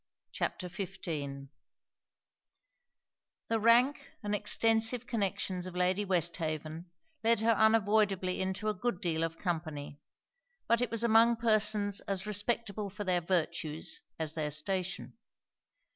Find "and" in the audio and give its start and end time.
4.23-4.33